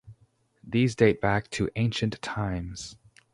[0.63, 2.95] These date back to ancient times.